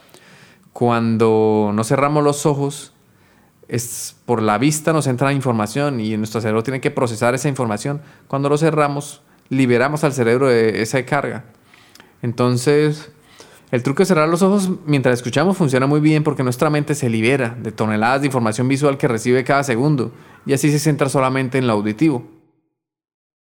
Cuando 0.74 1.72
no 1.74 1.84
cerramos 1.84 2.24
los 2.24 2.46
ojos, 2.46 2.94
es 3.68 4.16
por 4.26 4.42
la 4.42 4.58
vista 4.58 4.94
nos 4.94 5.08
entra 5.08 5.32
información 5.34 6.00
y 6.00 6.18
nuestro 6.18 6.42
cerebro 6.42 6.64
tiene 6.64 6.82
que 6.82 6.92
procesar 6.92 7.36
esa 7.36 7.48
información. 7.48 8.02
Cuando 8.28 8.50
lo 8.50 8.58
cerramos, 8.58 9.22
liberamos 9.50 10.04
al 10.04 10.14
cerebro 10.14 10.48
de 10.48 10.82
esa 10.82 11.04
carga. 11.06 11.46
Entonces, 12.22 13.12
el 13.72 13.84
truco 13.84 14.02
de 14.02 14.06
cerrar 14.06 14.30
los 14.30 14.42
ojos 14.42 14.70
mientras 14.86 15.14
escuchamos 15.20 15.58
funciona 15.58 15.88
muy 15.88 16.00
bien 16.00 16.24
porque 16.24 16.44
nuestra 16.44 16.70
mente 16.70 16.96
se 16.96 17.10
libera 17.10 17.56
de 17.60 17.72
toneladas 17.72 18.22
de 18.22 18.28
información 18.28 18.68
visual 18.68 18.98
que 18.98 19.08
recibe 19.08 19.44
cada 19.44 19.64
segundo 19.64 20.12
y 20.46 20.54
así 20.54 20.72
se 20.72 20.80
centra 20.80 21.10
solamente 21.10 21.58
en 21.58 21.68
lo 21.68 21.74
auditivo. 21.74 22.24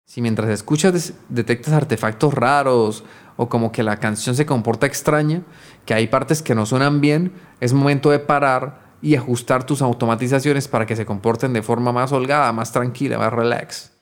Si 0.04 0.20
mientras 0.20 0.50
escuchas 0.50 1.14
detectas 1.28 1.72
artefactos 1.72 2.34
raros 2.34 3.04
o 3.36 3.48
como 3.48 3.72
que 3.72 3.82
la 3.82 3.98
canción 3.98 4.36
se 4.36 4.46
comporta 4.46 4.86
extraña, 4.86 5.42
que 5.86 5.94
hay 5.94 6.06
partes 6.06 6.42
que 6.42 6.54
no 6.54 6.66
suenan 6.66 7.00
bien, 7.00 7.32
es 7.60 7.72
momento 7.72 8.10
de 8.10 8.18
parar 8.18 8.92
y 9.02 9.16
ajustar 9.16 9.64
tus 9.66 9.82
automatizaciones 9.82 10.68
para 10.68 10.86
que 10.86 10.96
se 10.96 11.06
comporten 11.06 11.52
de 11.52 11.62
forma 11.62 11.92
más 11.92 12.12
holgada, 12.12 12.52
más 12.52 12.72
tranquila, 12.72 13.18
más 13.18 13.32
relax. 13.32 13.92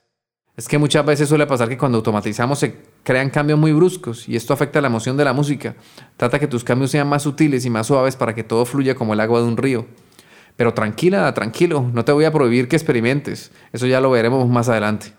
Es 0.56 0.68
que 0.68 0.76
muchas 0.76 1.06
veces 1.06 1.28
suele 1.28 1.46
pasar 1.46 1.70
que 1.70 1.78
cuando 1.78 1.96
automatizamos 1.96 2.58
se 2.58 2.76
crean 3.02 3.30
cambios 3.30 3.58
muy 3.58 3.72
bruscos 3.72 4.28
y 4.28 4.37
esto 4.37 4.52
afecta 4.52 4.82
la 4.82 4.88
emoción 4.88 5.16
de 5.16 5.25
la 5.25 5.32
música. 5.32 5.75
Trata 6.18 6.38
que 6.38 6.46
tus 6.46 6.64
cambios 6.64 6.90
sean 6.90 7.08
más 7.08 7.22
sutiles 7.22 7.64
y 7.64 7.70
más 7.70 7.87
suaves 7.87 8.14
para 8.14 8.34
que 8.34 8.44
todo 8.44 8.66
fluya 8.66 8.94
como 8.94 9.14
el 9.14 9.20
agua 9.20 9.40
de 9.40 9.46
un 9.46 9.56
río. 9.56 9.87
Pero 10.56 10.75
tranquila, 10.75 11.32
tranquilo, 11.32 11.88
no 11.94 12.04
te 12.04 12.12
voy 12.12 12.26
a 12.26 12.32
prohibir 12.32 12.68
que 12.68 12.76
experimentes. 12.76 13.52
Eso 13.72 13.87
ya 13.87 14.02
lo 14.02 14.10
veremos 14.10 14.46
más 14.50 14.68
adelante. 14.68 15.14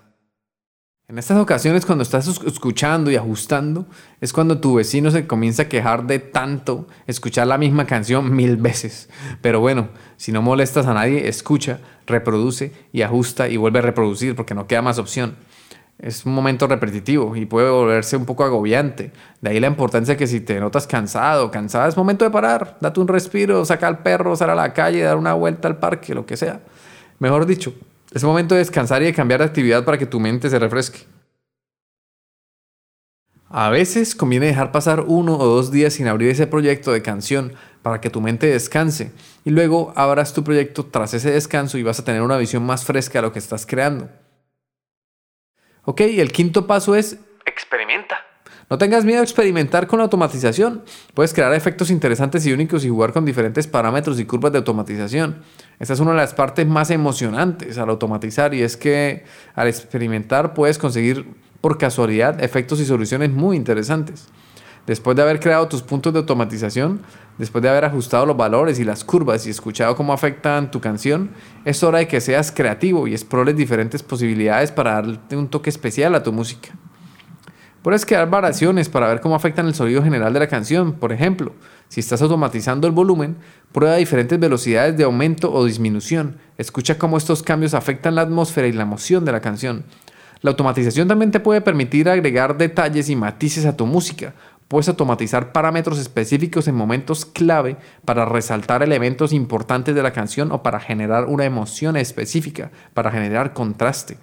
En 1.12 1.18
estas 1.18 1.38
ocasiones 1.38 1.86
cuando 1.86 2.04
estás 2.04 2.26
escuchando 2.46 3.12
y 3.12 3.18
ajustando 3.18 3.86
es 4.22 4.32
cuando 4.32 4.62
tu 4.62 4.76
vecino 4.76 5.12
se 5.12 5.28
comienza 5.28 5.64
a 5.64 5.68
quejar 5.68 6.08
de 6.08 6.20
tanto 6.20 6.88
escuchar 7.06 7.48
la 7.48 7.58
misma 7.58 7.86
canción 7.86 8.34
mil 8.34 8.56
veces. 8.56 9.10
Pero 9.42 9.60
bueno, 9.60 9.90
si 10.16 10.32
no 10.32 10.42
molestas 10.42 10.86
a 10.88 10.94
nadie, 10.94 11.28
escucha, 11.28 11.82
reproduce 12.08 12.72
y 12.94 13.02
ajusta 13.02 13.50
y 13.50 13.58
vuelve 13.58 13.80
a 13.80 13.82
reproducir 13.82 14.38
porque 14.38 14.56
no 14.56 14.68
queda 14.68 14.82
más 14.82 15.00
opción. 15.00 15.36
Es 16.00 16.26
un 16.26 16.34
momento 16.34 16.66
repetitivo 16.66 17.36
y 17.36 17.46
puede 17.46 17.70
volverse 17.70 18.16
un 18.16 18.26
poco 18.26 18.46
agobiante. 18.46 19.12
De 19.42 19.50
ahí 19.50 19.60
la 19.60 19.68
importancia 19.68 20.16
que 20.16 20.28
si 20.28 20.40
te 20.40 20.62
notas 20.62 20.88
cansado, 20.88 21.52
cansada, 21.52 21.90
es 21.90 21.98
momento 21.98 22.24
de 22.24 22.32
parar. 22.32 22.78
Date 22.80 23.02
un 23.02 23.10
respiro, 23.10 23.66
saca 23.66 23.86
al 23.86 24.00
perro, 24.00 24.38
sal 24.38 24.52
a 24.52 24.56
la 24.56 24.72
calle, 24.72 25.02
dar 25.02 25.18
una 25.18 25.34
vuelta 25.34 25.68
al 25.68 25.78
parque, 25.78 26.16
lo 26.16 26.26
que 26.26 26.38
sea. 26.38 26.62
Mejor 27.20 27.46
dicho, 27.46 27.74
Es 28.12 28.24
momento 28.24 28.56
de 28.56 28.60
descansar 28.60 29.02
y 29.02 29.06
de 29.06 29.14
cambiar 29.14 29.40
de 29.40 29.46
actividad 29.46 29.86
para 29.86 29.98
que 29.98 30.06
tu 30.06 30.20
mente 30.20 30.50
se 30.50 30.60
refresque. 30.60 31.00
A 33.50 33.70
veces 33.70 34.16
conviene 34.16 34.48
dejar 34.48 34.72
pasar 34.72 35.02
uno 35.08 35.38
o 35.38 35.46
dos 35.46 35.72
días 35.72 35.94
sin 35.94 36.08
abrir 36.08 36.30
ese 36.30 36.48
proyecto 36.48 36.92
de 36.92 37.02
canción 37.02 37.54
para 37.82 38.00
que 38.00 38.10
tu 38.10 38.22
mente 38.22 38.48
descanse 38.48 39.12
y 39.44 39.50
luego 39.50 39.92
abras 39.96 40.34
tu 40.34 40.44
proyecto 40.44 40.86
tras 40.86 41.14
ese 41.14 41.32
descanso 41.32 41.78
y 41.78 41.84
vas 41.84 42.00
a 42.00 42.06
tener 42.06 42.22
una 42.22 42.38
visión 42.38 42.66
más 42.66 42.86
fresca 42.86 43.20
de 43.20 43.24
lo 43.24 43.34
que 43.34 43.40
estás 43.40 43.66
creando. 43.66 44.10
Ok, 45.84 46.02
el 46.02 46.32
quinto 46.32 46.68
paso 46.68 46.96
es 46.96 47.18
experimenta. 47.46 48.11
No 48.72 48.78
tengas 48.78 49.04
miedo 49.04 49.20
a 49.20 49.24
experimentar 49.24 49.86
con 49.86 50.00
la 50.00 50.04
automatización. 50.04 50.84
Puedes 51.14 51.34
crear 51.34 51.54
efectos 51.54 51.92
interesantes 51.92 52.46
y 52.46 52.54
únicos 52.54 52.86
y 52.86 52.90
jugar 52.90 53.12
con 53.12 53.26
diferentes 53.26 53.68
parámetros 53.68 54.18
y 54.18 54.24
curvas 54.24 54.54
de 54.54 54.60
automatización. 54.60 55.40
Esta 55.78 55.94
es 55.94 56.00
una 56.00 56.12
de 56.12 56.18
las 56.18 56.34
partes 56.34 56.66
más 56.66 56.90
emocionantes 56.90 57.78
al 57.78 57.90
automatizar 57.90 58.54
y 58.54 58.62
es 58.62 58.78
que 58.78 59.26
al 59.56 59.68
experimentar 59.68 60.54
puedes 60.54 60.78
conseguir 60.78 61.26
por 61.60 61.78
casualidad 61.78 62.42
efectos 62.42 62.80
y 62.80 62.86
soluciones 62.86 63.30
muy 63.30 63.58
interesantes. 63.58 64.30
Después 64.88 65.18
de 65.18 65.24
haber 65.24 65.42
creado 65.42 65.68
tus 65.68 65.82
puntos 65.82 66.14
de 66.14 66.20
automatización, 66.20 67.02
después 67.38 67.62
de 67.62 67.68
haber 67.68 67.84
ajustado 67.84 68.26
los 68.26 68.38
valores 68.38 68.80
y 68.80 68.86
las 68.86 69.04
curvas 69.04 69.46
y 69.46 69.50
escuchado 69.50 69.98
cómo 69.98 70.14
afectan 70.14 70.72
tu 70.72 70.80
canción, 70.80 71.32
es 71.66 71.84
hora 71.84 72.00
de 72.00 72.08
que 72.08 72.22
seas 72.22 72.54
creativo 72.54 73.06
y 73.06 73.12
explores 73.12 73.58
diferentes 73.58 74.02
posibilidades 74.02 74.72
para 74.72 74.94
darte 74.94 75.36
un 75.36 75.50
toque 75.50 75.70
especial 75.70 76.16
a 76.16 76.24
tu 76.24 76.32
música. 76.32 76.70
Puedes 77.82 78.06
crear 78.06 78.30
variaciones 78.30 78.90
para 78.90 79.08
ver 79.08 79.22
cómo 79.22 79.34
afectan 79.34 79.66
el 79.66 79.74
sonido 79.74 80.04
general 80.04 80.32
de 80.34 80.40
la 80.40 80.48
canción. 80.48 80.94
Por 80.94 81.12
ejemplo, 81.12 81.54
si 81.88 82.00
estás 82.00 82.22
automatizando 82.22 82.86
el 82.86 82.94
volumen, 82.94 83.38
prueba 83.72 83.96
diferentes 83.96 84.40
velocidades 84.40 84.96
de 84.98 85.04
aumento 85.04 85.52
o 85.52 85.66
disminución. 85.66 86.38
Escucha 86.60 87.00
cómo 87.00 87.18
estos 87.18 87.42
cambios 87.42 87.74
afectan 87.74 88.14
la 88.14 88.22
atmósfera 88.22 88.68
y 88.68 88.72
la 88.72 88.84
emoción 88.84 89.26
de 89.26 89.32
la 89.32 89.42
canción. 89.42 89.84
La 90.42 90.52
automatización 90.52 91.08
también 91.08 91.32
te 91.32 91.40
puede 91.40 91.62
permitir 91.62 92.08
agregar 92.08 92.56
detalles 92.56 93.10
y 93.10 93.16
matices 93.16 93.66
a 93.66 93.76
tu 93.76 93.88
música. 93.88 94.36
Puedes 94.68 94.88
automatizar 94.88 95.52
parámetros 95.52 95.98
específicos 95.98 96.68
en 96.68 96.76
momentos 96.76 97.26
clave 97.26 97.78
para 98.06 98.26
resaltar 98.26 98.84
elementos 98.84 99.34
importantes 99.34 99.96
de 99.96 100.04
la 100.04 100.14
canción 100.14 100.52
o 100.52 100.62
para 100.62 100.80
generar 100.80 101.26
una 101.26 101.46
emoción 101.46 101.98
específica, 101.98 102.70
para 102.94 103.10
generar 103.10 103.54
contraste. 103.54 104.18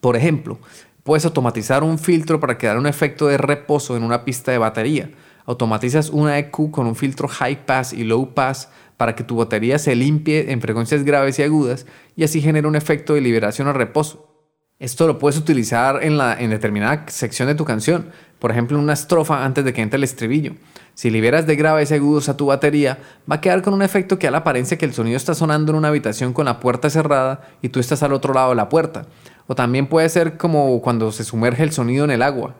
Por 0.00 0.16
ejemplo, 0.16 0.60
puedes 1.06 1.24
automatizar 1.24 1.84
un 1.84 1.98
filtro 1.98 2.40
para 2.40 2.58
crear 2.58 2.76
un 2.76 2.86
efecto 2.86 3.28
de 3.28 3.38
reposo 3.38 3.96
en 3.96 4.02
una 4.02 4.24
pista 4.24 4.50
de 4.50 4.58
batería. 4.58 5.10
Automatizas 5.46 6.10
una 6.10 6.36
EQ 6.38 6.72
con 6.72 6.88
un 6.88 6.96
filtro 6.96 7.28
high 7.28 7.64
pass 7.64 7.92
y 7.92 8.02
low 8.02 8.34
pass 8.34 8.68
para 8.96 9.14
que 9.14 9.22
tu 9.22 9.36
batería 9.36 9.78
se 9.78 9.94
limpie 9.94 10.50
en 10.50 10.60
frecuencias 10.60 11.04
graves 11.04 11.38
y 11.38 11.44
agudas 11.44 11.86
y 12.16 12.24
así 12.24 12.42
genere 12.42 12.66
un 12.66 12.74
efecto 12.74 13.14
de 13.14 13.20
liberación 13.20 13.68
o 13.68 13.72
reposo. 13.72 14.32
Esto 14.78 15.06
lo 15.06 15.18
puedes 15.18 15.38
utilizar 15.38 16.02
en, 16.02 16.18
la, 16.18 16.38
en 16.38 16.50
determinada 16.50 17.06
sección 17.08 17.48
de 17.48 17.54
tu 17.54 17.64
canción, 17.64 18.10
por 18.38 18.50
ejemplo 18.50 18.76
en 18.76 18.84
una 18.84 18.92
estrofa 18.92 19.44
antes 19.44 19.64
de 19.64 19.72
que 19.72 19.80
entre 19.82 19.96
el 19.96 20.04
estribillo. 20.04 20.52
Si 20.92 21.08
liberas 21.08 21.46
de 21.46 21.56
graves 21.56 21.90
y 21.90 21.94
agudos 21.94 22.28
a 22.28 22.36
tu 22.36 22.46
batería, 22.46 22.98
va 23.30 23.36
a 23.36 23.40
quedar 23.40 23.62
con 23.62 23.74
un 23.74 23.82
efecto 23.82 24.18
que 24.18 24.26
da 24.26 24.32
la 24.32 24.38
apariencia 24.38 24.76
que 24.76 24.84
el 24.84 24.92
sonido 24.92 25.16
está 25.16 25.34
sonando 25.34 25.72
en 25.72 25.78
una 25.78 25.88
habitación 25.88 26.32
con 26.32 26.46
la 26.46 26.58
puerta 26.58 26.90
cerrada 26.90 27.42
y 27.62 27.68
tú 27.68 27.80
estás 27.80 28.02
al 28.02 28.12
otro 28.12 28.34
lado 28.34 28.50
de 28.50 28.56
la 28.56 28.68
puerta. 28.68 29.06
O 29.46 29.54
también 29.54 29.86
puede 29.86 30.08
ser 30.08 30.36
como 30.36 30.80
cuando 30.82 31.12
se 31.12 31.24
sumerge 31.24 31.62
el 31.62 31.72
sonido 31.72 32.04
en 32.04 32.10
el 32.10 32.22
agua. 32.22 32.54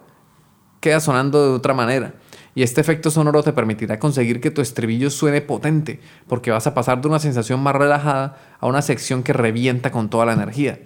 Queda 0.81 1.01
sonando 1.01 1.43
de 1.43 1.55
otra 1.55 1.75
manera. 1.75 2.15
Y 2.55 2.63
este 2.63 2.81
efecto 2.81 3.11
sonoro 3.11 3.43
te 3.43 3.53
permitirá 3.53 3.99
conseguir 3.99 4.41
que 4.41 4.51
tu 4.51 4.63
estribillo 4.63 5.11
suene 5.11 5.43
potente, 5.43 6.01
porque 6.27 6.51
vas 6.51 6.67
a 6.67 6.75
pasar 6.75 7.01
de 7.03 7.09
una 7.09 7.19
sensación 7.19 7.61
más 7.61 7.77
relajada 7.77 8.39
a 8.59 8.67
una 8.67 8.81
sección 8.81 9.23
que 9.23 9.35
revienta 9.35 9.91
con 9.91 10.09
toda 10.09 10.25
la 10.25 10.33
energía. 10.33 10.81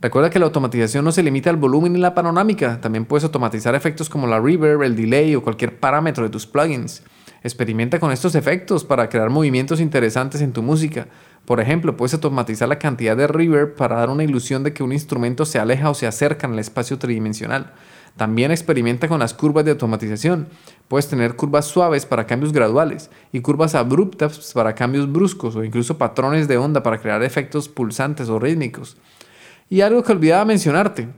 Recuerda 0.00 0.30
que 0.30 0.38
la 0.38 0.44
automatización 0.44 1.04
no 1.04 1.10
se 1.10 1.22
limita 1.22 1.50
al 1.50 1.56
volumen 1.56 1.96
y 1.96 1.98
la 1.98 2.14
panorámica, 2.14 2.80
también 2.80 3.04
puedes 3.04 3.24
automatizar 3.24 3.74
efectos 3.74 4.08
como 4.08 4.26
la 4.26 4.38
reverb, 4.38 4.82
el 4.82 4.94
delay 4.94 5.34
o 5.34 5.42
cualquier 5.42 5.80
parámetro 5.80 6.24
de 6.24 6.30
tus 6.30 6.46
plugins. 6.46 7.02
Experimenta 7.42 8.00
con 8.00 8.10
estos 8.10 8.34
efectos 8.34 8.84
para 8.84 9.08
crear 9.08 9.30
movimientos 9.30 9.80
interesantes 9.80 10.40
en 10.40 10.52
tu 10.52 10.62
música. 10.62 11.06
Por 11.44 11.60
ejemplo, 11.60 11.96
puedes 11.96 12.14
automatizar 12.14 12.68
la 12.68 12.78
cantidad 12.78 13.16
de 13.16 13.26
reverb 13.26 13.74
para 13.74 13.96
dar 13.96 14.10
una 14.10 14.24
ilusión 14.24 14.64
de 14.64 14.72
que 14.72 14.82
un 14.82 14.92
instrumento 14.92 15.46
se 15.46 15.58
aleja 15.58 15.88
o 15.88 15.94
se 15.94 16.06
acerca 16.06 16.46
en 16.46 16.54
el 16.54 16.58
espacio 16.58 16.98
tridimensional. 16.98 17.72
También 18.16 18.50
experimenta 18.50 19.06
con 19.06 19.20
las 19.20 19.32
curvas 19.32 19.64
de 19.64 19.70
automatización. 19.70 20.48
Puedes 20.88 21.08
tener 21.08 21.36
curvas 21.36 21.66
suaves 21.66 22.04
para 22.04 22.26
cambios 22.26 22.52
graduales 22.52 23.10
y 23.32 23.40
curvas 23.40 23.76
abruptas 23.76 24.52
para 24.52 24.74
cambios 24.74 25.10
bruscos 25.10 25.54
o 25.54 25.62
incluso 25.62 25.98
patrones 25.98 26.48
de 26.48 26.56
onda 26.56 26.82
para 26.82 26.98
crear 26.98 27.22
efectos 27.22 27.68
pulsantes 27.68 28.28
o 28.28 28.40
rítmicos. 28.40 28.96
Y 29.70 29.82
algo 29.82 30.02
que 30.02 30.10
olvidaba 30.10 30.44
mencionarte, 30.44 31.08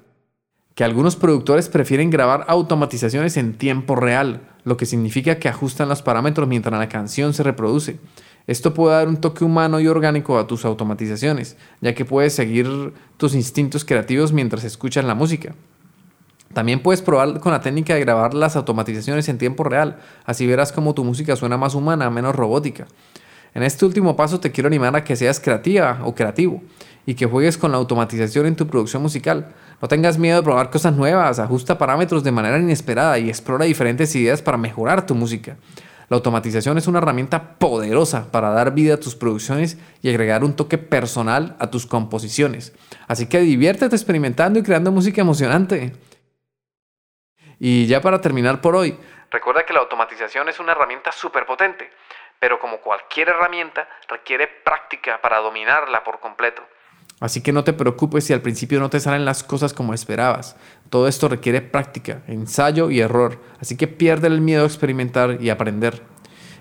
que 0.74 0.84
algunos 0.84 1.16
productores 1.16 1.70
prefieren 1.70 2.10
grabar 2.10 2.44
automatizaciones 2.48 3.38
en 3.38 3.54
tiempo 3.54 3.96
real, 3.96 4.49
lo 4.64 4.76
que 4.76 4.86
significa 4.86 5.38
que 5.38 5.48
ajustan 5.48 5.88
los 5.88 6.02
parámetros 6.02 6.48
mientras 6.48 6.78
la 6.78 6.88
canción 6.88 7.34
se 7.34 7.42
reproduce. 7.42 7.98
Esto 8.46 8.74
puede 8.74 8.96
dar 8.96 9.08
un 9.08 9.20
toque 9.20 9.44
humano 9.44 9.80
y 9.80 9.86
orgánico 9.86 10.38
a 10.38 10.46
tus 10.46 10.64
automatizaciones, 10.64 11.56
ya 11.80 11.94
que 11.94 12.04
puedes 12.04 12.34
seguir 12.34 12.92
tus 13.16 13.34
instintos 13.34 13.84
creativos 13.84 14.32
mientras 14.32 14.64
escuchas 14.64 15.04
la 15.04 15.14
música. 15.14 15.54
También 16.52 16.82
puedes 16.82 17.00
probar 17.00 17.38
con 17.38 17.52
la 17.52 17.60
técnica 17.60 17.94
de 17.94 18.00
grabar 18.00 18.34
las 18.34 18.56
automatizaciones 18.56 19.28
en 19.28 19.38
tiempo 19.38 19.62
real, 19.62 20.00
así 20.24 20.46
verás 20.46 20.72
cómo 20.72 20.94
tu 20.94 21.04
música 21.04 21.36
suena 21.36 21.56
más 21.56 21.74
humana, 21.74 22.10
menos 22.10 22.34
robótica. 22.34 22.88
En 23.54 23.62
este 23.62 23.84
último 23.84 24.16
paso 24.16 24.40
te 24.40 24.50
quiero 24.50 24.68
animar 24.68 24.94
a 24.96 25.04
que 25.04 25.16
seas 25.16 25.40
creativa 25.40 26.00
o 26.04 26.14
creativo 26.14 26.62
y 27.06 27.14
que 27.14 27.26
juegues 27.26 27.58
con 27.58 27.72
la 27.72 27.78
automatización 27.78 28.46
en 28.46 28.56
tu 28.56 28.66
producción 28.66 29.02
musical. 29.02 29.52
No 29.80 29.88
tengas 29.88 30.18
miedo 30.18 30.36
de 30.36 30.42
probar 30.42 30.70
cosas 30.70 30.94
nuevas, 30.94 31.38
ajusta 31.38 31.78
parámetros 31.78 32.22
de 32.22 32.32
manera 32.32 32.58
inesperada 32.58 33.18
y 33.18 33.30
explora 33.30 33.64
diferentes 33.64 34.14
ideas 34.14 34.42
para 34.42 34.58
mejorar 34.58 35.06
tu 35.06 35.14
música. 35.14 35.56
La 36.10 36.16
automatización 36.16 36.76
es 36.76 36.86
una 36.86 36.98
herramienta 36.98 37.54
poderosa 37.54 38.30
para 38.30 38.50
dar 38.50 38.74
vida 38.74 38.94
a 38.94 39.00
tus 39.00 39.14
producciones 39.14 39.78
y 40.02 40.10
agregar 40.10 40.44
un 40.44 40.54
toque 40.54 40.76
personal 40.76 41.56
a 41.60 41.70
tus 41.70 41.86
composiciones. 41.86 42.74
Así 43.08 43.28
que 43.28 43.38
diviértete 43.38 43.96
experimentando 43.96 44.58
y 44.58 44.62
creando 44.62 44.90
música 44.90 45.22
emocionante. 45.22 45.92
Y 47.58 47.86
ya 47.86 48.00
para 48.00 48.20
terminar 48.20 48.60
por 48.60 48.76
hoy, 48.76 48.98
recuerda 49.30 49.64
que 49.64 49.72
la 49.72 49.80
automatización 49.80 50.48
es 50.48 50.60
una 50.60 50.72
herramienta 50.72 51.12
súper 51.12 51.46
potente, 51.46 51.90
pero 52.38 52.58
como 52.58 52.78
cualquier 52.78 53.28
herramienta 53.28 53.88
requiere 54.08 54.46
práctica 54.46 55.22
para 55.22 55.38
dominarla 55.38 56.04
por 56.04 56.20
completo. 56.20 56.62
Así 57.20 57.42
que 57.42 57.52
no 57.52 57.64
te 57.64 57.74
preocupes 57.74 58.24
si 58.24 58.32
al 58.32 58.40
principio 58.40 58.80
no 58.80 58.88
te 58.88 58.98
salen 58.98 59.26
las 59.26 59.44
cosas 59.44 59.74
como 59.74 59.92
esperabas. 59.92 60.56
Todo 60.88 61.06
esto 61.06 61.28
requiere 61.28 61.60
práctica, 61.60 62.22
ensayo 62.26 62.90
y 62.90 63.00
error, 63.00 63.38
así 63.60 63.76
que 63.76 63.86
pierde 63.86 64.26
el 64.26 64.40
miedo 64.40 64.64
a 64.64 64.66
experimentar 64.66 65.36
y 65.40 65.50
aprender. 65.50 66.02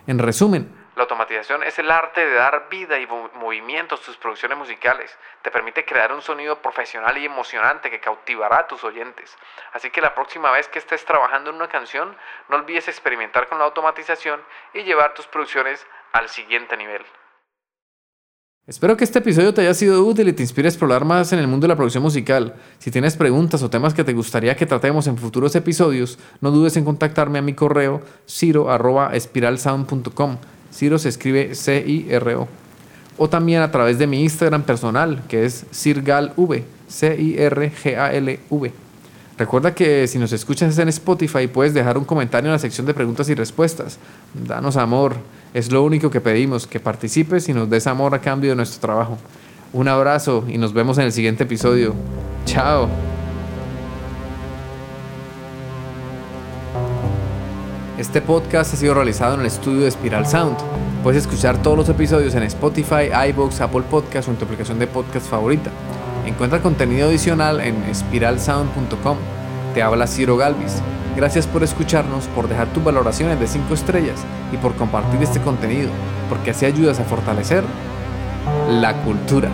En 0.06 0.20
resumen, 0.20 0.70
la 1.00 1.04
automatización 1.04 1.64
es 1.64 1.80
el 1.80 1.90
arte 1.90 2.26
de 2.26 2.34
dar 2.34 2.68
vida 2.70 3.00
y 3.00 3.08
movimiento 3.08 3.96
a 3.96 3.98
tus 3.98 4.18
producciones 4.18 4.58
musicales. 4.58 5.18
Te 5.44 5.50
permite 5.50 5.86
crear 5.86 6.12
un 6.12 6.22
sonido 6.22 6.62
profesional 6.62 7.18
y 7.18 7.26
emocionante 7.26 7.90
que 7.90 8.02
cautivará 8.02 8.58
a 8.58 8.68
tus 8.68 8.84
oyentes. 8.84 9.38
Así 9.72 9.92
que 9.92 10.02
la 10.02 10.14
próxima 10.14 10.52
vez 10.52 10.68
que 10.68 10.80
estés 10.80 11.06
trabajando 11.06 11.52
en 11.52 11.56
una 11.56 11.70
canción, 11.70 12.18
no 12.50 12.58
olvides 12.58 12.90
experimentar 12.90 13.48
con 13.48 13.60
la 13.60 13.64
automatización 13.64 14.42
y 14.74 14.84
llevar 14.84 15.14
tus 15.14 15.26
producciones 15.26 15.88
al 16.12 16.28
siguiente 16.28 16.76
nivel. 16.76 17.06
Espero 18.68 18.96
que 18.96 19.04
este 19.04 19.20
episodio 19.20 19.54
te 19.54 19.62
haya 19.62 19.74
sido 19.74 20.06
útil 20.06 20.28
y 20.28 20.34
te 20.34 20.44
inspire 20.44 20.68
a 20.68 20.70
explorar 20.70 21.04
más 21.04 21.34
en 21.34 21.40
el 21.40 21.48
mundo 21.48 21.66
de 21.66 21.70
la 21.70 21.76
producción 21.76 22.04
musical. 22.04 22.54
Si 22.78 22.92
tienes 22.92 23.16
preguntas 23.16 23.64
o 23.64 23.70
temas 23.70 23.96
que 23.96 24.04
te 24.04 24.14
gustaría 24.14 24.56
que 24.56 24.68
tratemos 24.68 25.08
en 25.08 25.18
futuros 25.18 25.56
episodios, 25.56 26.20
no 26.40 26.52
dudes 26.52 26.78
en 26.78 26.86
contactarme 26.86 27.40
a 27.40 27.42
mi 27.42 27.54
correo 27.54 28.02
ciro.espiralsound.com. 28.28 30.38
Ciro 30.72 31.00
se 31.00 31.10
escribe 31.10 31.56
C-I-R-O. 31.56 32.48
O 33.18 33.28
también 33.28 33.62
a 33.62 33.72
través 33.72 33.98
de 33.98 34.08
mi 34.08 34.22
Instagram 34.22 34.64
personal, 34.64 35.24
que 35.28 35.46
es 35.46 35.66
cirgalv, 35.74 36.64
C-I-R-G-A-L-V. 36.88 38.72
Recuerda 39.40 39.74
que 39.74 40.08
si 40.08 40.20
nos 40.20 40.34
escuchas 40.34 40.78
en 40.78 40.90
Spotify 40.90 41.48
puedes 41.48 41.74
dejar 41.74 41.98
un 41.98 42.06
comentario 42.06 42.50
en 42.50 42.54
la 42.54 42.60
sección 42.60 42.86
de 42.86 42.94
preguntas 42.94 43.30
y 43.30 43.36
respuestas. 43.36 43.98
Danos 44.34 44.76
amor. 44.76 45.16
Es 45.54 45.72
lo 45.72 45.84
único 45.84 46.12
que 46.12 46.22
pedimos, 46.22 46.68
que 46.68 46.80
participes 46.80 47.50
y 47.50 47.54
nos 47.54 47.70
des 47.70 47.88
amor 47.88 48.14
a 48.14 48.20
cambio 48.20 48.52
de 48.52 48.56
nuestro 48.56 48.80
trabajo. 48.80 49.18
Un 49.74 49.88
abrazo 49.88 50.46
y 50.48 50.58
nos 50.58 50.74
vemos 50.74 50.98
en 50.98 51.06
el 51.06 51.12
siguiente 51.12 51.44
episodio. 51.44 51.96
Chao. 52.46 52.88
Este 57.98 58.22
podcast 58.22 58.74
ha 58.74 58.78
sido 58.78 58.94
realizado 58.94 59.34
en 59.34 59.42
el 59.42 59.48
estudio 59.48 59.82
de 59.82 59.92
Spiral 59.92 60.26
Sound. 60.26 60.56
Puedes 61.04 61.24
escuchar 61.26 61.62
todos 61.62 61.78
los 61.78 61.90
episodios 61.90 62.34
en 62.36 62.44
Spotify, 62.44 63.10
iBox, 63.30 63.60
Apple 63.62 63.84
Podcasts 63.90 64.28
o 64.28 64.32
en 64.32 64.38
tu 64.38 64.46
aplicación 64.46 64.80
de 64.80 64.88
podcast 64.88 65.30
favorita. 65.30 65.72
Encuentra 66.26 66.62
contenido 66.62 67.08
adicional 67.08 67.60
en 67.60 67.76
spiralsound.com. 67.94 69.18
Te 69.74 69.82
habla 69.82 70.08
Ciro 70.08 70.38
Galvis. 70.38 70.82
Gracias 71.20 71.48
por 71.48 71.64
escucharnos, 71.64 72.28
por 72.28 72.48
dejar 72.48 72.68
tus 72.72 72.82
valoraciones 72.82 73.38
de 73.42 73.46
5 73.46 73.74
estrellas 73.74 74.22
y 74.54 74.58
por 74.58 74.74
compartir 74.78 75.22
este 75.22 75.42
contenido, 75.42 75.90
porque 76.30 76.52
así 76.52 76.66
ayudas 76.66 77.02
a 77.02 77.04
fortalecer 77.04 77.66
la 78.70 78.94
cultura. 79.02 79.50